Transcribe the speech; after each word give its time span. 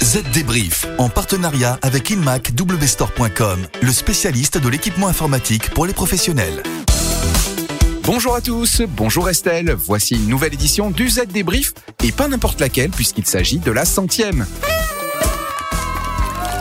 Z 0.00 0.22
Débrief, 0.32 0.86
en 0.98 1.08
partenariat 1.08 1.78
avec 1.82 2.10
InmacWstore.com, 2.10 3.66
le 3.80 3.92
spécialiste 3.92 4.58
de 4.58 4.68
l'équipement 4.68 5.08
informatique 5.08 5.70
pour 5.70 5.86
les 5.86 5.92
professionnels. 5.92 6.62
Bonjour 8.02 8.34
à 8.34 8.40
tous, 8.40 8.82
bonjour 8.88 9.30
Estelle, 9.30 9.72
voici 9.72 10.16
une 10.16 10.28
nouvelle 10.28 10.52
édition 10.54 10.90
du 10.90 11.08
Z 11.08 11.28
Débrief, 11.32 11.72
et 12.04 12.12
pas 12.12 12.28
n'importe 12.28 12.60
laquelle 12.60 12.90
puisqu'il 12.90 13.26
s'agit 13.26 13.58
de 13.58 13.70
la 13.70 13.84
centième. 13.84 14.46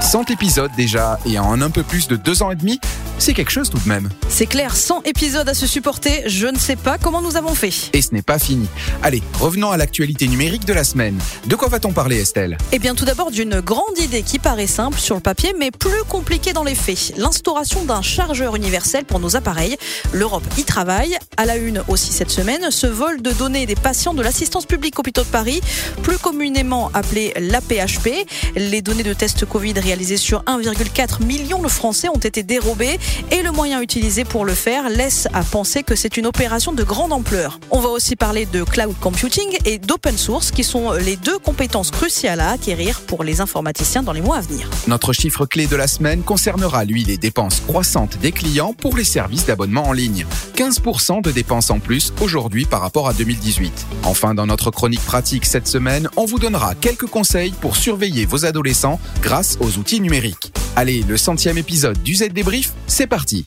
100 0.01 0.29
épisodes 0.31 0.71
déjà, 0.75 1.19
et 1.25 1.39
en 1.39 1.61
un 1.61 1.69
peu 1.69 1.83
plus 1.83 2.07
de 2.07 2.15
deux 2.15 2.43
ans 2.43 2.51
et 2.51 2.55
demi, 2.55 2.79
c'est 3.21 3.35
quelque 3.35 3.51
chose 3.51 3.69
tout 3.69 3.77
de 3.77 3.87
même. 3.87 4.09
C'est 4.29 4.47
clair, 4.47 4.75
100 4.75 5.03
épisodes 5.05 5.47
à 5.47 5.53
se 5.53 5.67
supporter, 5.67 6.23
je 6.25 6.47
ne 6.47 6.57
sais 6.57 6.75
pas 6.75 6.97
comment 6.97 7.21
nous 7.21 7.37
avons 7.37 7.53
fait. 7.53 7.71
Et 7.93 8.01
ce 8.01 8.15
n'est 8.15 8.23
pas 8.23 8.39
fini. 8.39 8.67
Allez, 9.03 9.21
revenons 9.39 9.69
à 9.69 9.77
l'actualité 9.77 10.27
numérique 10.27 10.65
de 10.65 10.73
la 10.73 10.83
semaine. 10.83 11.19
De 11.45 11.55
quoi 11.55 11.67
va-t-on 11.67 11.93
parler 11.93 12.19
Estelle? 12.19 12.57
Eh 12.71 12.79
bien 12.79 12.95
tout 12.95 13.05
d'abord 13.05 13.29
d'une 13.29 13.59
grande 13.59 13.99
idée 13.99 14.23
qui 14.23 14.39
paraît 14.39 14.65
simple 14.65 14.97
sur 14.97 15.13
le 15.13 15.21
papier 15.21 15.53
mais 15.55 15.69
plus 15.69 16.03
compliquée 16.09 16.51
dans 16.51 16.63
les 16.63 16.73
faits. 16.73 17.13
L'instauration 17.15 17.85
d'un 17.85 18.01
chargeur 18.01 18.55
universel 18.55 19.05
pour 19.05 19.19
nos 19.19 19.35
appareils. 19.35 19.77
L'Europe 20.11 20.43
y 20.57 20.63
travaille. 20.63 21.15
À 21.37 21.45
la 21.45 21.57
une 21.57 21.83
aussi 21.89 22.11
cette 22.11 22.31
semaine, 22.31 22.71
ce 22.71 22.87
vol 22.87 23.21
de 23.21 23.31
données 23.33 23.67
des 23.67 23.75
patients 23.75 24.15
de 24.15 24.23
l'assistance 24.23 24.65
publique 24.65 24.97
hôpitaux 24.97 25.23
de 25.23 25.27
Paris, 25.27 25.61
plus 26.01 26.17
communément 26.17 26.89
appelé 26.95 27.33
l'APHP. 27.39 28.25
Les 28.55 28.81
données 28.81 29.03
de 29.03 29.13
tests 29.13 29.45
Covid 29.45 29.73
réalisées 29.73 30.17
sur 30.17 30.41
1,4 30.45 31.23
million 31.23 31.61
de 31.61 31.67
Français 31.67 32.09
ont 32.09 32.15
été 32.15 32.41
dérobées 32.41 32.97
et 33.31 33.41
le 33.41 33.51
moyen 33.51 33.81
utilisé 33.81 34.23
pour 34.25 34.45
le 34.45 34.53
faire 34.53 34.89
laisse 34.89 35.27
à 35.33 35.43
penser 35.43 35.83
que 35.83 35.95
c'est 35.95 36.17
une 36.17 36.25
opération 36.25 36.73
de 36.73 36.83
grande 36.83 37.13
ampleur. 37.13 37.59
On 37.71 37.79
va 37.79 37.89
aussi 37.89 38.15
parler 38.15 38.45
de 38.45 38.63
cloud 38.63 38.95
computing 38.99 39.57
et 39.65 39.77
d'open 39.77 40.17
source 40.17 40.51
qui 40.51 40.63
sont 40.63 40.91
les 40.93 41.15
deux 41.15 41.39
compétences 41.39 41.91
cruciales 41.91 42.39
à 42.39 42.51
acquérir 42.51 43.01
pour 43.01 43.23
les 43.23 43.41
informaticiens 43.41 44.03
dans 44.03 44.13
les 44.13 44.21
mois 44.21 44.37
à 44.37 44.41
venir. 44.41 44.69
Notre 44.87 45.13
chiffre 45.13 45.45
clé 45.45 45.67
de 45.67 45.75
la 45.75 45.87
semaine 45.87 46.23
concernera 46.23 46.85
lui 46.85 47.03
les 47.03 47.17
dépenses 47.17 47.61
croissantes 47.61 48.17
des 48.19 48.31
clients 48.31 48.73
pour 48.73 48.95
les 48.95 49.03
services 49.03 49.45
d'abonnement 49.45 49.87
en 49.87 49.93
ligne. 49.93 50.25
15% 50.55 51.21
de 51.21 51.31
dépenses 51.31 51.69
en 51.69 51.79
plus 51.79 52.13
aujourd'hui 52.21 52.65
par 52.65 52.81
rapport 52.81 53.07
à 53.07 53.13
2018. 53.13 53.85
Enfin, 54.03 54.33
dans 54.33 54.45
notre 54.45 54.71
chronique 54.71 55.05
pratique 55.05 55.45
cette 55.45 55.67
semaine, 55.67 56.09
on 56.17 56.25
vous 56.25 56.39
donnera 56.39 56.75
quelques 56.75 57.07
conseils 57.07 57.51
pour 57.61 57.75
surveiller 57.75 58.25
vos 58.25 58.45
adolescents 58.45 58.99
grâce 59.21 59.57
aux 59.59 59.77
outils 59.77 60.01
numériques. 60.01 60.51
Allez, 60.77 61.03
le 61.03 61.17
centième 61.17 61.57
épisode 61.57 62.01
du 62.01 62.15
Z 62.15 62.29
Débrief, 62.29 62.71
c'est 62.87 63.05
parti. 63.05 63.45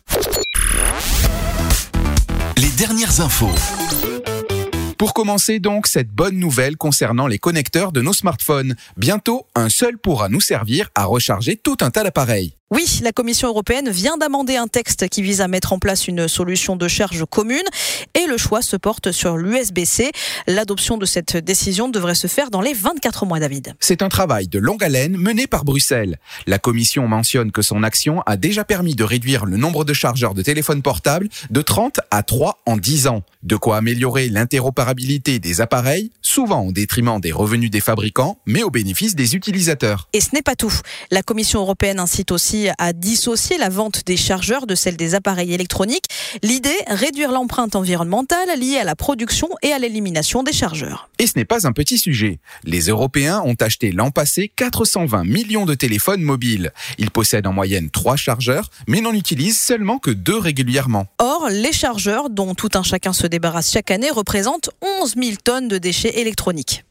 Les 2.58 2.68
dernières 2.76 3.22
infos. 3.22 3.50
Pour 4.98 5.14
commencer 5.14 5.58
donc, 5.58 5.86
cette 5.86 6.10
bonne 6.10 6.36
nouvelle 6.36 6.76
concernant 6.76 7.26
les 7.26 7.38
connecteurs 7.38 7.92
de 7.92 8.02
nos 8.02 8.12
smartphones. 8.12 8.76
Bientôt, 8.98 9.46
un 9.54 9.70
seul 9.70 9.96
pourra 9.96 10.28
nous 10.28 10.42
servir 10.42 10.90
à 10.94 11.06
recharger 11.06 11.56
tout 11.56 11.78
un 11.80 11.90
tas 11.90 12.04
d'appareils. 12.04 12.56
Oui, 12.74 12.98
la 13.04 13.12
Commission 13.12 13.46
européenne 13.46 13.88
vient 13.88 14.16
d'amender 14.16 14.56
un 14.56 14.66
texte 14.66 15.08
qui 15.08 15.22
vise 15.22 15.40
à 15.40 15.46
mettre 15.46 15.72
en 15.72 15.78
place 15.78 16.08
une 16.08 16.26
solution 16.26 16.74
de 16.74 16.88
charge 16.88 17.24
commune 17.24 17.62
et 18.14 18.26
le 18.26 18.36
choix 18.36 18.62
se 18.62 18.74
porte 18.74 19.12
sur 19.12 19.36
l'USB-C. 19.36 20.10
L'adoption 20.48 20.96
de 20.96 21.06
cette 21.06 21.36
décision 21.36 21.88
devrait 21.88 22.16
se 22.16 22.26
faire 22.26 22.50
dans 22.50 22.60
les 22.60 22.72
24 22.72 23.26
mois, 23.26 23.38
David. 23.38 23.76
C'est 23.78 24.02
un 24.02 24.08
travail 24.08 24.48
de 24.48 24.58
longue 24.58 24.82
haleine 24.82 25.16
mené 25.16 25.46
par 25.46 25.64
Bruxelles. 25.64 26.18
La 26.48 26.58
Commission 26.58 27.06
mentionne 27.06 27.52
que 27.52 27.62
son 27.62 27.84
action 27.84 28.22
a 28.26 28.36
déjà 28.36 28.64
permis 28.64 28.96
de 28.96 29.04
réduire 29.04 29.46
le 29.46 29.56
nombre 29.56 29.84
de 29.84 29.92
chargeurs 29.92 30.34
de 30.34 30.42
téléphone 30.42 30.82
portable 30.82 31.28
de 31.50 31.62
30 31.62 32.00
à 32.10 32.24
3 32.24 32.60
en 32.66 32.76
10 32.76 33.06
ans. 33.06 33.22
De 33.44 33.54
quoi 33.54 33.76
améliorer 33.76 34.28
l'interopérabilité 34.28 35.38
des 35.38 35.60
appareils, 35.60 36.10
souvent 36.22 36.62
au 36.66 36.72
détriment 36.72 37.20
des 37.20 37.30
revenus 37.30 37.70
des 37.70 37.80
fabricants, 37.80 38.40
mais 38.46 38.64
au 38.64 38.70
bénéfice 38.70 39.14
des 39.14 39.36
utilisateurs. 39.36 40.08
Et 40.12 40.20
ce 40.20 40.30
n'est 40.32 40.42
pas 40.42 40.56
tout. 40.56 40.74
La 41.12 41.22
Commission 41.22 41.60
européenne 41.60 42.00
incite 42.00 42.32
aussi 42.32 42.63
à 42.78 42.92
dissocier 42.92 43.58
la 43.58 43.68
vente 43.68 44.04
des 44.06 44.16
chargeurs 44.16 44.66
de 44.66 44.74
celle 44.74 44.96
des 44.96 45.14
appareils 45.14 45.52
électroniques. 45.52 46.06
L'idée, 46.42 46.76
réduire 46.86 47.32
l'empreinte 47.32 47.76
environnementale 47.76 48.58
liée 48.58 48.78
à 48.78 48.84
la 48.84 48.96
production 48.96 49.48
et 49.62 49.72
à 49.72 49.78
l'élimination 49.78 50.42
des 50.42 50.52
chargeurs. 50.52 51.08
Et 51.18 51.26
ce 51.26 51.32
n'est 51.36 51.44
pas 51.44 51.66
un 51.66 51.72
petit 51.72 51.98
sujet. 51.98 52.38
Les 52.64 52.88
Européens 52.88 53.42
ont 53.44 53.56
acheté 53.60 53.92
l'an 53.92 54.10
passé 54.10 54.50
420 54.56 55.24
millions 55.24 55.66
de 55.66 55.74
téléphones 55.74 56.22
mobiles. 56.22 56.72
Ils 56.98 57.10
possèdent 57.10 57.46
en 57.46 57.52
moyenne 57.52 57.90
3 57.90 58.16
chargeurs, 58.16 58.70
mais 58.88 59.00
n'en 59.00 59.12
utilisent 59.12 59.60
seulement 59.60 59.98
que 59.98 60.10
2 60.10 60.38
régulièrement. 60.38 61.06
Or, 61.18 61.48
les 61.50 61.72
chargeurs, 61.72 62.30
dont 62.30 62.54
tout 62.54 62.70
un 62.74 62.82
chacun 62.82 63.12
se 63.12 63.26
débarrasse 63.26 63.72
chaque 63.72 63.90
année, 63.90 64.10
représentent 64.10 64.70
11 65.00 65.14
000 65.16 65.36
tonnes 65.42 65.68
de 65.68 65.78
déchets 65.78 66.20
électroniques. 66.20 66.84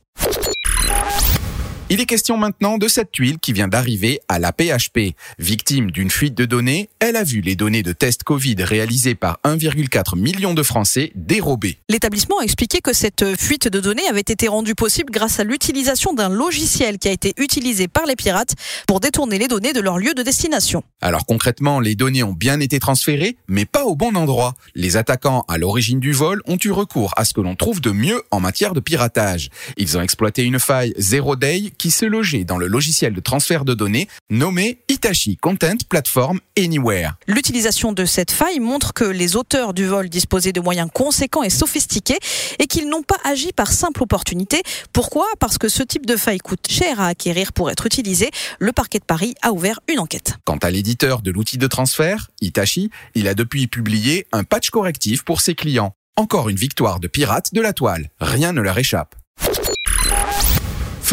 Il 1.89 1.99
est 1.99 2.05
question 2.05 2.37
maintenant 2.37 2.77
de 2.77 2.87
cette 2.87 3.11
tuile 3.11 3.39
qui 3.39 3.51
vient 3.51 3.67
d'arriver 3.67 4.21
à 4.29 4.39
la 4.39 4.53
PHP. 4.53 5.15
Victime 5.37 5.91
d'une 5.91 6.09
fuite 6.09 6.33
de 6.33 6.45
données, 6.45 6.89
elle 6.99 7.17
a 7.17 7.25
vu 7.25 7.41
les 7.41 7.57
données 7.57 7.83
de 7.83 7.91
tests 7.91 8.23
Covid 8.23 8.55
réalisées 8.59 9.15
par 9.15 9.39
1,4 9.43 10.17
million 10.17 10.53
de 10.53 10.63
Français 10.63 11.11
dérobées. 11.13 11.79
L'établissement 11.89 12.39
a 12.39 12.43
expliqué 12.43 12.79
que 12.79 12.93
cette 12.93 13.35
fuite 13.35 13.67
de 13.67 13.81
données 13.81 14.07
avait 14.09 14.21
été 14.21 14.47
rendue 14.47 14.75
possible 14.75 15.11
grâce 15.11 15.41
à 15.41 15.43
l'utilisation 15.43 16.13
d'un 16.13 16.29
logiciel 16.29 16.99
qui 16.99 17.09
a 17.09 17.11
été 17.11 17.33
utilisé 17.37 17.89
par 17.89 18.05
les 18.05 18.15
pirates 18.15 18.55
pour 18.87 19.01
détourner 19.01 19.37
les 19.37 19.49
données 19.49 19.73
de 19.73 19.81
leur 19.81 19.97
lieu 19.97 20.13
de 20.13 20.23
destination. 20.23 20.83
Alors 21.01 21.25
concrètement, 21.25 21.81
les 21.81 21.95
données 21.95 22.23
ont 22.23 22.33
bien 22.33 22.61
été 22.61 22.79
transférées, 22.79 23.35
mais 23.49 23.65
pas 23.65 23.83
au 23.83 23.97
bon 23.97 24.15
endroit. 24.15 24.55
Les 24.73 24.95
attaquants 24.95 25.43
à 25.49 25.57
l'origine 25.57 25.99
du 25.99 26.13
vol 26.13 26.41
ont 26.47 26.57
eu 26.63 26.71
recours 26.71 27.13
à 27.17 27.25
ce 27.25 27.33
que 27.33 27.41
l'on 27.41 27.57
trouve 27.57 27.81
de 27.81 27.91
mieux 27.91 28.23
en 28.31 28.39
matière 28.39 28.73
de 28.73 28.79
piratage. 28.79 29.49
Ils 29.75 29.97
ont 29.97 30.01
exploité 30.01 30.43
une 30.43 30.59
faille 30.59 30.93
Zero 30.97 31.35
Day 31.35 31.73
qui 31.77 31.82
se 31.91 32.05
logeait 32.05 32.43
dans 32.43 32.57
le 32.57 32.67
logiciel 32.67 33.13
de 33.13 33.19
transfert 33.19 33.65
de 33.65 33.73
données 33.73 34.07
nommé 34.29 34.79
Hitachi 34.89 35.37
Content 35.37 35.77
Platform 35.89 36.39
Anywhere. 36.57 37.13
L'utilisation 37.27 37.91
de 37.91 38.05
cette 38.05 38.31
faille 38.31 38.59
montre 38.59 38.93
que 38.93 39.03
les 39.03 39.35
auteurs 39.35 39.73
du 39.73 39.85
vol 39.85 40.09
disposaient 40.09 40.51
de 40.51 40.61
moyens 40.61 40.89
conséquents 40.93 41.43
et 41.43 41.49
sophistiqués 41.49 42.19
et 42.59 42.67
qu'ils 42.67 42.89
n'ont 42.89 43.03
pas 43.03 43.17
agi 43.23 43.51
par 43.53 43.71
simple 43.71 44.03
opportunité. 44.03 44.61
Pourquoi? 44.91 45.25
Parce 45.39 45.57
que 45.57 45.69
ce 45.69 45.83
type 45.83 46.05
de 46.05 46.15
faille 46.15 46.39
coûte 46.39 46.67
cher 46.69 46.99
à 46.99 47.07
acquérir 47.07 47.53
pour 47.53 47.69
être 47.69 47.85
utilisé. 47.85 48.31
Le 48.59 48.71
parquet 48.71 48.99
de 48.99 49.05
Paris 49.05 49.35
a 49.41 49.51
ouvert 49.51 49.79
une 49.91 49.99
enquête. 49.99 50.35
Quant 50.45 50.57
à 50.57 50.71
l'éditeur 50.71 51.21
de 51.21 51.31
l'outil 51.31 51.57
de 51.57 51.67
transfert, 51.67 52.29
Hitachi, 52.41 52.89
il 53.15 53.27
a 53.27 53.33
depuis 53.33 53.67
publié 53.67 54.27
un 54.31 54.43
patch 54.43 54.69
correctif 54.69 55.23
pour 55.23 55.41
ses 55.41 55.55
clients. 55.55 55.93
Encore 56.15 56.49
une 56.49 56.57
victoire 56.57 56.99
de 56.99 57.07
pirates 57.07 57.53
de 57.53 57.61
la 57.61 57.73
toile. 57.73 58.09
Rien 58.19 58.53
ne 58.53 58.61
leur 58.61 58.77
échappe. 58.77 59.15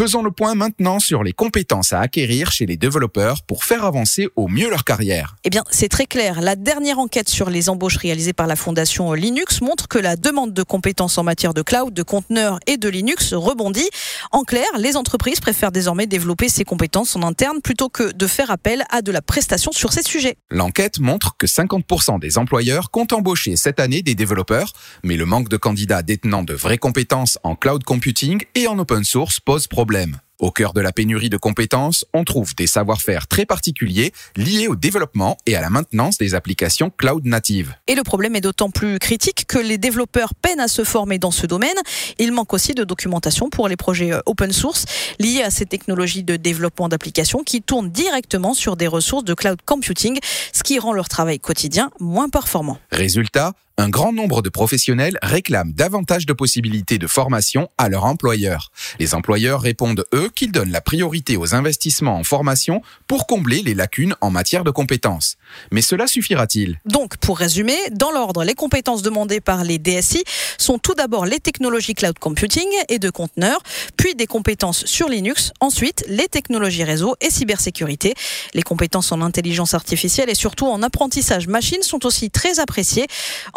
Faisons 0.01 0.23
le 0.23 0.31
point 0.31 0.55
maintenant 0.55 0.97
sur 0.97 1.21
les 1.21 1.31
compétences 1.31 1.93
à 1.93 1.99
acquérir 1.99 2.51
chez 2.51 2.65
les 2.65 2.75
développeurs 2.75 3.43
pour 3.43 3.63
faire 3.63 3.85
avancer 3.85 4.29
au 4.35 4.47
mieux 4.47 4.67
leur 4.67 4.83
carrière. 4.83 5.35
Eh 5.43 5.51
bien, 5.51 5.63
c'est 5.69 5.89
très 5.89 6.07
clair. 6.07 6.41
La 6.41 6.55
dernière 6.55 6.97
enquête 6.97 7.29
sur 7.29 7.51
les 7.51 7.69
embauches 7.69 7.97
réalisée 7.97 8.33
par 8.33 8.47
la 8.47 8.55
fondation 8.55 9.13
Linux 9.13 9.61
montre 9.61 9.87
que 9.87 9.99
la 9.99 10.15
demande 10.15 10.55
de 10.55 10.63
compétences 10.63 11.19
en 11.19 11.23
matière 11.23 11.53
de 11.53 11.61
cloud, 11.61 11.93
de 11.93 12.01
conteneurs 12.01 12.57
et 12.65 12.77
de 12.77 12.89
Linux 12.89 13.35
rebondit. 13.35 13.87
En 14.31 14.41
clair, 14.41 14.65
les 14.75 14.97
entreprises 14.97 15.39
préfèrent 15.39 15.71
désormais 15.71 16.07
développer 16.07 16.49
ces 16.49 16.63
compétences 16.63 17.15
en 17.15 17.21
interne 17.21 17.61
plutôt 17.61 17.89
que 17.89 18.11
de 18.11 18.25
faire 18.25 18.49
appel 18.49 18.85
à 18.89 19.03
de 19.03 19.11
la 19.11 19.21
prestation 19.21 19.71
sur 19.71 19.93
ces 19.93 20.01
sujets. 20.01 20.35
L'enquête 20.49 20.99
montre 20.99 21.35
que 21.37 21.45
50% 21.45 22.19
des 22.19 22.39
employeurs 22.39 22.89
comptent 22.89 23.13
embaucher 23.13 23.55
cette 23.55 23.79
année 23.79 24.01
des 24.01 24.15
développeurs, 24.15 24.73
mais 25.03 25.15
le 25.15 25.27
manque 25.27 25.47
de 25.47 25.57
candidats 25.57 26.01
détenant 26.01 26.41
de 26.41 26.55
vraies 26.55 26.79
compétences 26.79 27.37
en 27.43 27.55
cloud 27.55 27.83
computing 27.83 28.41
et 28.55 28.65
en 28.65 28.79
open 28.79 29.03
source 29.03 29.39
pose 29.39 29.67
problème. 29.67 29.90
Au 30.39 30.49
cœur 30.49 30.73
de 30.73 30.81
la 30.81 30.91
pénurie 30.91 31.29
de 31.29 31.37
compétences, 31.37 32.03
on 32.13 32.23
trouve 32.23 32.55
des 32.55 32.65
savoir-faire 32.65 33.27
très 33.27 33.45
particuliers 33.45 34.11
liés 34.35 34.67
au 34.67 34.75
développement 34.75 35.37
et 35.45 35.55
à 35.55 35.61
la 35.61 35.69
maintenance 35.69 36.17
des 36.17 36.33
applications 36.33 36.89
cloud 36.89 37.25
natives. 37.25 37.75
Et 37.87 37.93
le 37.93 38.01
problème 38.01 38.35
est 38.35 38.41
d'autant 38.41 38.71
plus 38.71 38.97
critique 38.97 39.45
que 39.47 39.59
les 39.59 39.77
développeurs 39.77 40.33
peinent 40.33 40.59
à 40.59 40.67
se 40.67 40.83
former 40.83 41.19
dans 41.19 41.29
ce 41.29 41.45
domaine. 41.45 41.75
Il 42.17 42.31
manque 42.31 42.53
aussi 42.53 42.73
de 42.73 42.83
documentation 42.83 43.51
pour 43.51 43.67
les 43.67 43.75
projets 43.75 44.13
euh, 44.13 44.21
open 44.25 44.51
source 44.51 44.85
liés 45.19 45.43
à 45.43 45.51
ces 45.51 45.67
technologies 45.67 46.23
de 46.23 46.37
développement 46.37 46.89
d'applications 46.89 47.43
qui 47.43 47.61
tournent 47.61 47.91
directement 47.91 48.55
sur 48.55 48.77
des 48.77 48.87
ressources 48.87 49.25
de 49.25 49.35
cloud 49.35 49.59
computing, 49.63 50.17
ce 50.53 50.63
qui 50.63 50.79
rend 50.79 50.93
leur 50.93 51.07
travail 51.07 51.39
quotidien 51.39 51.91
moins 51.99 52.29
performant. 52.29 52.79
Résultat, 52.91 53.53
un 53.77 53.89
grand 53.89 54.13
nombre 54.13 54.41
de 54.41 54.49
professionnels 54.49 55.17
réclament 55.21 55.73
davantage 55.73 56.25
de 56.25 56.33
possibilités 56.33 56.97
de 56.97 57.07
formation 57.07 57.69
à 57.77 57.89
leur 57.89 58.05
employeur. 58.05 58.71
Les 58.99 59.15
employeurs 59.15 59.61
répondent, 59.61 60.05
eux, 60.13 60.29
qu'ils 60.33 60.51
donnent 60.51 60.71
la 60.71 60.81
priorité 60.81 61.37
aux 61.37 61.55
investissements 61.55 62.17
en 62.17 62.23
formation 62.23 62.81
pour 63.07 63.27
combler 63.27 63.61
les 63.61 63.73
lacunes 63.73 64.15
en 64.21 64.29
matière 64.29 64.63
de 64.63 64.71
compétences. 64.71 65.37
Mais 65.71 65.81
cela 65.81 66.07
suffira-t-il? 66.07 66.79
Donc, 66.85 67.17
pour 67.17 67.37
résumer, 67.37 67.77
dans 67.91 68.11
l'ordre, 68.11 68.43
les 68.43 68.55
compétences 68.55 69.01
demandées 69.01 69.41
par 69.41 69.63
les 69.63 69.79
DSI 69.79 70.23
sont 70.57 70.77
tout 70.77 70.93
d'abord 70.93 71.25
les 71.25 71.39
technologies 71.39 71.93
cloud 71.93 72.19
computing 72.19 72.67
et 72.89 72.99
de 72.99 73.09
conteneurs, 73.09 73.61
puis 73.97 74.15
des 74.15 74.27
compétences 74.27 74.85
sur 74.85 75.09
Linux, 75.09 75.51
ensuite 75.59 76.03
les 76.07 76.27
technologies 76.27 76.83
réseau 76.83 77.15
et 77.21 77.29
cybersécurité. 77.29 78.13
Les 78.53 78.63
compétences 78.63 79.11
en 79.11 79.21
intelligence 79.21 79.73
artificielle 79.73 80.29
et 80.29 80.35
surtout 80.35 80.67
en 80.67 80.83
apprentissage 80.83 81.47
machine 81.47 81.81
sont 81.81 82.05
aussi 82.05 82.29
très 82.29 82.59
appréciées. 82.59 83.07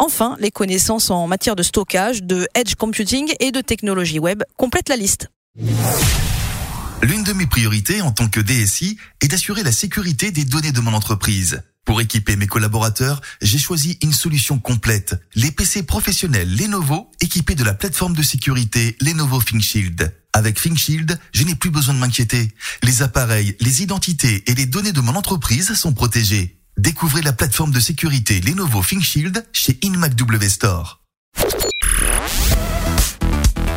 Enfin, 0.05 0.37
les 0.39 0.51
connaissances 0.51 1.09
en 1.09 1.25
matière 1.25 1.55
de 1.55 1.63
stockage, 1.63 2.21
de 2.21 2.47
edge 2.53 2.75
computing 2.75 3.33
et 3.39 3.51
de 3.51 3.59
technologie 3.59 4.19
web 4.19 4.43
complètent 4.55 4.89
la 4.89 4.97
liste. 4.97 5.31
L'une 7.01 7.23
de 7.23 7.33
mes 7.33 7.47
priorités 7.47 8.03
en 8.03 8.11
tant 8.11 8.27
que 8.27 8.39
DSI 8.39 8.99
est 9.21 9.29
d'assurer 9.29 9.63
la 9.63 9.71
sécurité 9.71 10.29
des 10.29 10.45
données 10.45 10.71
de 10.71 10.79
mon 10.79 10.93
entreprise. 10.93 11.63
Pour 11.85 12.01
équiper 12.01 12.35
mes 12.35 12.45
collaborateurs, 12.45 13.19
j'ai 13.41 13.57
choisi 13.57 13.97
une 14.03 14.13
solution 14.13 14.59
complète. 14.59 15.15
Les 15.33 15.49
PC 15.49 15.81
professionnels 15.81 16.55
Lenovo 16.55 17.09
équipés 17.19 17.55
de 17.55 17.63
la 17.63 17.73
plateforme 17.73 18.15
de 18.15 18.21
sécurité 18.21 18.95
Lenovo 19.01 19.41
ThinkShield. 19.41 20.15
Avec 20.33 20.61
ThinkShield, 20.61 21.19
je 21.33 21.43
n'ai 21.45 21.55
plus 21.55 21.71
besoin 21.71 21.95
de 21.95 21.99
m'inquiéter. 21.99 22.51
Les 22.83 23.01
appareils, 23.01 23.55
les 23.59 23.81
identités 23.81 24.43
et 24.45 24.53
les 24.53 24.67
données 24.67 24.93
de 24.93 25.01
mon 25.01 25.15
entreprise 25.15 25.73
sont 25.73 25.93
protégés. 25.93 26.59
Découvrez 26.77 27.21
la 27.21 27.31
plateforme 27.31 27.71
de 27.71 27.79
sécurité 27.79 28.41
Lenovo 28.41 28.83
ThinkShield 28.83 29.45
chez 29.53 29.79
InMacW 29.83 30.49
Store. 30.49 30.99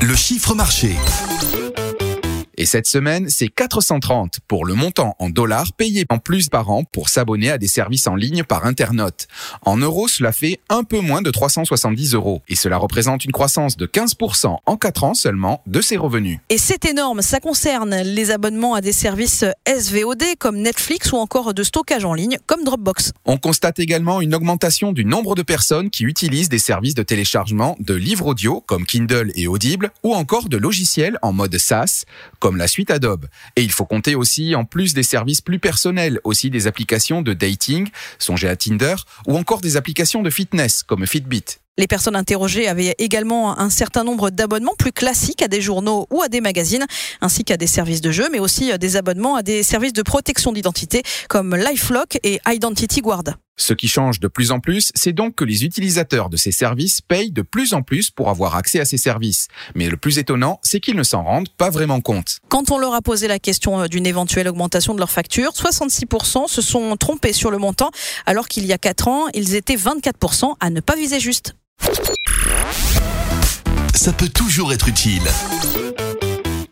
Le 0.02 0.16
chiffre 0.16 0.54
marché. 0.54 0.96
Et 2.60 2.66
cette 2.66 2.88
semaine, 2.88 3.28
c'est 3.28 3.46
430 3.46 4.40
pour 4.48 4.66
le 4.66 4.74
montant 4.74 5.14
en 5.20 5.30
dollars 5.30 5.72
payé 5.74 6.04
en 6.08 6.18
plus 6.18 6.48
par 6.48 6.70
an 6.70 6.82
pour 6.82 7.08
s'abonner 7.08 7.52
à 7.52 7.56
des 7.56 7.68
services 7.68 8.08
en 8.08 8.16
ligne 8.16 8.42
par 8.42 8.66
Internet. 8.66 9.28
En 9.62 9.76
euros, 9.76 10.08
cela 10.08 10.32
fait 10.32 10.58
un 10.68 10.82
peu 10.82 10.98
moins 10.98 11.22
de 11.22 11.30
370 11.30 12.14
euros. 12.14 12.42
Et 12.48 12.56
cela 12.56 12.76
représente 12.76 13.24
une 13.24 13.30
croissance 13.30 13.76
de 13.76 13.86
15% 13.86 14.56
en 14.66 14.76
4 14.76 15.04
ans 15.04 15.14
seulement 15.14 15.62
de 15.68 15.80
ses 15.80 15.96
revenus. 15.96 16.40
Et 16.48 16.58
c'est 16.58 16.84
énorme, 16.84 17.22
ça 17.22 17.38
concerne 17.38 17.94
les 18.02 18.32
abonnements 18.32 18.74
à 18.74 18.80
des 18.80 18.92
services 18.92 19.44
SVOD 19.68 20.24
comme 20.40 20.56
Netflix 20.56 21.12
ou 21.12 21.16
encore 21.18 21.54
de 21.54 21.62
stockage 21.62 22.04
en 22.04 22.14
ligne 22.14 22.38
comme 22.46 22.64
Dropbox. 22.64 23.12
On 23.24 23.36
constate 23.36 23.78
également 23.78 24.20
une 24.20 24.34
augmentation 24.34 24.90
du 24.90 25.04
nombre 25.04 25.36
de 25.36 25.42
personnes 25.42 25.90
qui 25.90 26.02
utilisent 26.02 26.48
des 26.48 26.58
services 26.58 26.96
de 26.96 27.04
téléchargement 27.04 27.76
de 27.78 27.94
livres 27.94 28.26
audio 28.26 28.64
comme 28.66 28.84
Kindle 28.84 29.30
et 29.36 29.46
Audible 29.46 29.92
ou 30.02 30.12
encore 30.12 30.48
de 30.48 30.56
logiciels 30.56 31.18
en 31.22 31.32
mode 31.32 31.56
SaaS 31.56 32.04
comme 32.40 32.47
la 32.56 32.68
suite 32.68 32.90
Adobe. 32.90 33.26
Et 33.56 33.62
il 33.62 33.72
faut 33.72 33.84
compter 33.84 34.14
aussi, 34.14 34.54
en 34.54 34.64
plus 34.64 34.94
des 34.94 35.02
services 35.02 35.40
plus 35.40 35.58
personnels, 35.58 36.20
aussi 36.24 36.50
des 36.50 36.66
applications 36.66 37.22
de 37.22 37.34
dating, 37.34 37.88
songez 38.18 38.48
à 38.48 38.56
Tinder, 38.56 38.96
ou 39.26 39.36
encore 39.36 39.60
des 39.60 39.76
applications 39.76 40.22
de 40.22 40.30
fitness 40.30 40.82
comme 40.82 41.06
Fitbit. 41.06 41.44
Les 41.78 41.86
personnes 41.86 42.16
interrogées 42.16 42.66
avaient 42.66 42.96
également 42.98 43.56
un 43.58 43.70
certain 43.70 44.02
nombre 44.02 44.30
d'abonnements 44.30 44.74
plus 44.76 44.90
classiques 44.90 45.42
à 45.42 45.48
des 45.48 45.60
journaux 45.60 46.08
ou 46.10 46.22
à 46.22 46.28
des 46.28 46.40
magazines, 46.40 46.84
ainsi 47.20 47.44
qu'à 47.44 47.56
des 47.56 47.68
services 47.68 48.00
de 48.00 48.10
jeux, 48.10 48.28
mais 48.32 48.40
aussi 48.40 48.76
des 48.78 48.96
abonnements 48.96 49.36
à 49.36 49.42
des 49.42 49.62
services 49.62 49.92
de 49.92 50.02
protection 50.02 50.52
d'identité 50.52 51.02
comme 51.28 51.54
LifeLock 51.54 52.18
et 52.24 52.40
Identity 52.48 53.00
Guard. 53.00 53.22
Ce 53.58 53.74
qui 53.74 53.88
change 53.88 54.20
de 54.20 54.28
plus 54.28 54.52
en 54.52 54.60
plus, 54.60 54.92
c'est 54.94 55.12
donc 55.12 55.34
que 55.34 55.44
les 55.44 55.64
utilisateurs 55.64 56.30
de 56.30 56.36
ces 56.36 56.52
services 56.52 57.00
payent 57.00 57.32
de 57.32 57.42
plus 57.42 57.74
en 57.74 57.82
plus 57.82 58.10
pour 58.10 58.30
avoir 58.30 58.54
accès 58.54 58.78
à 58.78 58.84
ces 58.84 58.96
services. 58.96 59.48
Mais 59.74 59.88
le 59.88 59.96
plus 59.96 60.18
étonnant, 60.18 60.60
c'est 60.62 60.78
qu'ils 60.78 60.96
ne 60.96 61.02
s'en 61.02 61.24
rendent 61.24 61.48
pas 61.50 61.68
vraiment 61.68 62.00
compte. 62.00 62.38
Quand 62.48 62.70
on 62.70 62.78
leur 62.78 62.94
a 62.94 63.02
posé 63.02 63.26
la 63.26 63.40
question 63.40 63.80
euh, 63.80 63.88
d'une 63.88 64.06
éventuelle 64.06 64.48
augmentation 64.48 64.94
de 64.94 65.00
leur 65.00 65.10
facture, 65.10 65.50
66% 65.50 66.46
se 66.46 66.62
sont 66.62 66.96
trompés 66.96 67.32
sur 67.32 67.50
le 67.50 67.58
montant, 67.58 67.90
alors 68.26 68.46
qu'il 68.46 68.64
y 68.64 68.72
a 68.72 68.78
4 68.78 69.08
ans, 69.08 69.26
ils 69.34 69.56
étaient 69.56 69.76
24% 69.76 70.54
à 70.60 70.70
ne 70.70 70.80
pas 70.80 70.94
viser 70.94 71.18
juste. 71.18 71.56
Ça 73.94 74.12
peut 74.12 74.28
toujours 74.28 74.72
être 74.72 74.88
utile. 74.88 75.22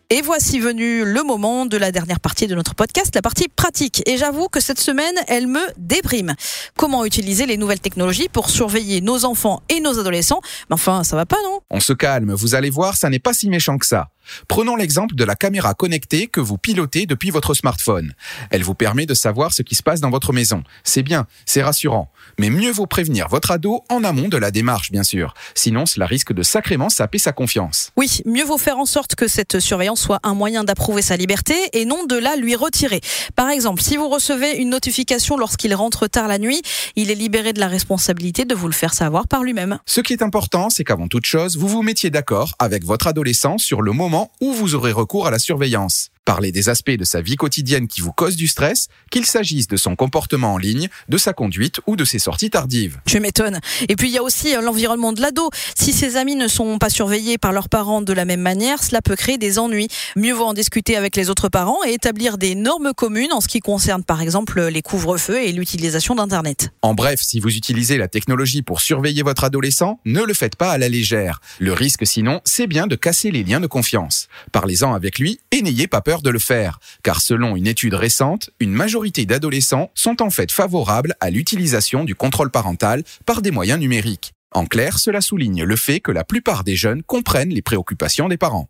Et 0.09 0.21
voici 0.21 0.59
venu 0.59 1.03
le 1.03 1.21
moment 1.23 1.65
de 1.65 1.75
la 1.75 1.91
dernière 1.91 2.21
partie 2.21 2.47
de 2.47 2.55
notre 2.55 2.75
podcast, 2.75 3.13
la 3.13 3.21
partie 3.21 3.49
pratique. 3.49 4.03
Et 4.05 4.15
j'avoue 4.15 4.47
que 4.47 4.61
cette 4.61 4.79
semaine, 4.79 5.13
elle 5.27 5.47
me 5.47 5.59
déprime. 5.75 6.33
Comment 6.77 7.03
utiliser 7.03 7.45
les 7.45 7.57
nouvelles 7.57 7.81
technologies 7.81 8.29
pour 8.29 8.49
surveiller 8.49 9.01
nos 9.01 9.25
enfants 9.25 9.61
et 9.67 9.81
nos 9.81 9.99
adolescents? 9.99 10.39
Mais 10.69 10.75
enfin, 10.75 11.03
ça 11.03 11.17
va 11.17 11.25
pas, 11.25 11.35
non? 11.43 11.59
On 11.69 11.81
se 11.81 11.91
calme, 11.91 12.33
vous 12.33 12.55
allez 12.55 12.69
voir, 12.69 12.95
ça 12.95 13.09
n'est 13.09 13.19
pas 13.19 13.33
si 13.33 13.49
méchant 13.49 13.77
que 13.77 13.85
ça. 13.85 14.07
Prenons 14.47 14.75
l'exemple 14.75 15.15
de 15.15 15.23
la 15.23 15.35
caméra 15.35 15.73
connectée 15.73 16.27
que 16.27 16.41
vous 16.41 16.57
pilotez 16.57 17.05
depuis 17.05 17.29
votre 17.29 17.53
smartphone. 17.53 18.13
Elle 18.49 18.63
vous 18.63 18.75
permet 18.75 19.05
de 19.05 19.13
savoir 19.13 19.53
ce 19.53 19.61
qui 19.61 19.75
se 19.75 19.83
passe 19.83 20.01
dans 20.01 20.09
votre 20.09 20.33
maison. 20.33 20.63
C'est 20.83 21.03
bien, 21.03 21.27
c'est 21.45 21.63
rassurant. 21.63 22.11
Mais 22.39 22.49
mieux 22.49 22.71
vaut 22.71 22.85
prévenir 22.85 23.27
votre 23.29 23.51
ado 23.51 23.83
en 23.89 24.03
amont 24.03 24.27
de 24.27 24.37
la 24.37 24.51
démarche, 24.51 24.91
bien 24.91 25.03
sûr. 25.03 25.33
Sinon, 25.55 25.85
cela 25.85 26.05
risque 26.05 26.33
de 26.33 26.43
sacrément 26.43 26.89
saper 26.89 27.17
sa 27.17 27.31
confiance. 27.31 27.91
Oui, 27.97 28.21
mieux 28.25 28.43
vaut 28.43 28.57
faire 28.57 28.77
en 28.77 28.85
sorte 28.85 29.15
que 29.15 29.27
cette 29.27 29.59
surveillance 29.59 30.01
soit 30.01 30.19
un 30.23 30.33
moyen 30.33 30.63
d'approuver 30.63 31.01
sa 31.01 31.17
liberté 31.17 31.55
et 31.73 31.85
non 31.85 32.05
de 32.05 32.15
la 32.15 32.35
lui 32.35 32.55
retirer. 32.55 33.01
Par 33.35 33.49
exemple, 33.49 33.81
si 33.81 33.97
vous 33.97 34.09
recevez 34.09 34.57
une 34.57 34.69
notification 34.69 35.37
lorsqu'il 35.37 35.73
rentre 35.73 36.07
tard 36.07 36.27
la 36.27 36.39
nuit, 36.39 36.61
il 36.95 37.11
est 37.11 37.15
libéré 37.15 37.53
de 37.53 37.59
la 37.59 37.67
responsabilité 37.67 38.45
de 38.45 38.55
vous 38.55 38.67
le 38.67 38.73
faire 38.73 38.93
savoir 38.93 39.27
par 39.27 39.43
lui-même. 39.43 39.79
Ce 39.85 40.01
qui 40.01 40.13
est 40.13 40.21
important, 40.21 40.69
c'est 40.69 40.83
qu'avant 40.83 41.07
toute 41.07 41.25
chose, 41.25 41.57
vous 41.57 41.67
vous 41.67 41.83
mettiez 41.83 42.09
d'accord 42.09 42.55
avec 42.59 42.83
votre 42.83 43.07
adolescent 43.07 43.57
sur 43.57 43.81
le 43.81 43.91
moment 43.91 44.16
où 44.41 44.53
vous 44.53 44.75
aurez 44.75 44.91
recours 44.91 45.27
à 45.27 45.31
la 45.31 45.39
surveillance. 45.39 46.09
Parlez 46.27 46.51
des 46.51 46.67
aspects 46.67 46.91
de 46.91 47.05
sa 47.05 47.21
vie 47.21 47.37
quotidienne 47.37 47.87
qui 47.87 48.01
vous 48.01 48.11
causent 48.11 48.35
du 48.35 48.47
stress, 48.47 48.89
qu'il 49.11 49.25
s'agisse 49.25 49.69
de 49.69 49.77
son 49.77 49.95
comportement 49.95 50.55
en 50.55 50.57
ligne, 50.57 50.89
de 51.07 51.17
sa 51.17 51.31
conduite 51.31 51.79
ou 51.87 51.95
de 51.95 52.03
ses 52.03 52.19
sorties 52.19 52.49
tardives. 52.49 52.99
Je 53.05 53.17
m'étonne. 53.17 53.61
Et 53.87 53.95
puis 53.95 54.09
il 54.09 54.13
y 54.13 54.17
a 54.17 54.23
aussi 54.23 54.53
euh, 54.53 54.59
l'environnement 54.59 55.13
de 55.13 55.21
l'ado. 55.21 55.49
Si 55.73 55.93
ses 55.93 56.17
amis 56.17 56.35
ne 56.35 56.49
sont 56.49 56.79
pas 56.79 56.89
surveillés 56.89 57.37
par 57.37 57.53
leurs 57.53 57.69
parents 57.69 58.01
de 58.01 58.11
la 58.11 58.25
même 58.25 58.41
manière, 58.41 58.83
cela 58.83 59.01
peut 59.01 59.15
créer 59.15 59.37
des 59.37 59.57
ennuis. 59.57 59.87
Mieux 60.17 60.33
vaut 60.33 60.43
en 60.43 60.53
discuter 60.53 60.97
avec 60.97 61.15
les 61.15 61.29
autres 61.29 61.47
parents 61.47 61.77
et 61.87 61.93
établir 61.93 62.37
des 62.37 62.55
normes 62.55 62.91
communes 62.93 63.31
en 63.31 63.39
ce 63.39 63.47
qui 63.47 63.61
concerne 63.61 64.03
par 64.03 64.21
exemple 64.21 64.61
les 64.67 64.81
couvre-feux 64.81 65.41
et 65.41 65.53
l'utilisation 65.53 66.13
d'Internet. 66.13 66.73
En 66.81 66.93
bref, 66.93 67.21
si 67.21 67.39
vous 67.39 67.55
utilisez 67.55 67.97
la 67.97 68.09
technologie 68.09 68.63
pour 68.63 68.81
surveiller 68.81 69.23
votre 69.23 69.45
adolescent, 69.45 70.01
ne 70.03 70.23
le 70.23 70.33
faites 70.33 70.57
pas 70.57 70.71
à 70.71 70.77
la 70.77 70.89
légère. 70.89 71.39
Le 71.59 71.71
risque 71.71 72.05
sinon, 72.05 72.41
c'est 72.43 72.67
bien 72.67 72.85
de 72.85 72.97
casser 72.97 73.31
les 73.31 73.45
liens 73.45 73.61
de 73.61 73.67
confiance. 73.67 74.27
Parlez-en 74.51 74.93
avec 74.93 75.19
lui 75.19 75.39
et 75.51 75.61
n'ayez 75.61 75.87
pas 75.87 76.01
de 76.21 76.29
le 76.29 76.39
faire, 76.39 76.79
car 77.03 77.21
selon 77.21 77.55
une 77.55 77.67
étude 77.67 77.93
récente, 77.93 78.49
une 78.59 78.73
majorité 78.73 79.25
d'adolescents 79.25 79.91
sont 79.93 80.21
en 80.21 80.29
fait 80.29 80.51
favorables 80.51 81.15
à 81.19 81.29
l'utilisation 81.29 82.03
du 82.03 82.15
contrôle 82.15 82.51
parental 82.51 83.03
par 83.25 83.41
des 83.41 83.51
moyens 83.51 83.79
numériques. 83.79 84.33
En 84.53 84.65
clair, 84.65 84.99
cela 84.99 85.21
souligne 85.21 85.63
le 85.63 85.75
fait 85.75 85.99
que 85.99 86.11
la 86.11 86.23
plupart 86.23 86.63
des 86.63 86.75
jeunes 86.75 87.03
comprennent 87.03 87.49
les 87.49 87.61
préoccupations 87.61 88.27
des 88.27 88.37
parents. 88.37 88.69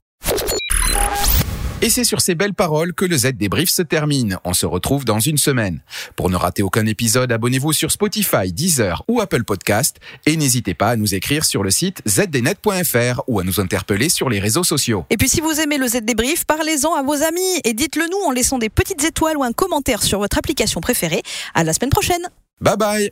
Et 1.84 1.92
c'est 1.92 2.04
sur 2.04 2.22
ces 2.22 2.34
belles 2.34 2.56
paroles 2.56 2.94
que 2.94 3.06
le 3.06 3.16
Z 3.16 3.34
débrief 3.34 3.70
se 3.70 3.84
termine. 3.84 4.40
On 4.44 4.54
se 4.54 4.66
retrouve 4.66 5.06
dans 5.06 5.20
une 5.20 5.38
semaine. 5.38 5.82
Pour 6.16 6.32
ne 6.32 6.36
rater 6.36 6.64
aucun 6.64 6.88
épisode, 6.88 7.32
abonnez-vous 7.32 7.72
sur 7.72 7.92
Spotify, 7.92 8.52
Deezer 8.52 9.04
ou 9.08 9.22
Apple 9.22 9.44
Podcast 9.44 9.98
et 10.26 10.38
n'hésitez 10.38 10.74
pas 10.74 10.90
à 10.90 10.96
nous 10.96 11.14
écrire 11.14 11.46
sur 11.46 11.62
le 11.62 11.70
site 11.70 12.02
zdnet.fr 12.08 13.22
ou 13.28 13.40
à 13.40 13.44
nous 13.44 13.60
interpeller 13.60 14.10
sur 14.10 14.28
les 14.28 14.40
réseaux 14.40 14.64
sociaux. 14.64 15.06
Et 15.12 15.18
puis 15.18 15.30
si 15.30 15.40
vous 15.40 15.60
aimez 15.60 15.78
le 15.78 15.88
Z 15.88 16.02
débrief, 16.02 16.46
parlez-en 16.46 16.96
à 16.96 17.04
vos 17.04 17.22
amis 17.22 17.62
et 17.64 17.74
dites-le 17.74 18.06
nous 18.10 18.28
en 18.28 18.32
laissant 18.32 18.58
des 18.58 18.70
petites 18.70 19.04
étoiles 19.04 19.38
ou 19.38 19.44
un 19.44 19.54
commentaire 19.54 20.02
sur 20.02 20.18
votre 20.18 20.40
application 20.40 20.82
préférée. 20.82 21.22
À 21.54 21.64
la 21.64 21.74
semaine 21.74 21.92
prochaine. 21.92 22.28
Bye 22.60 22.78
bye. 22.78 23.12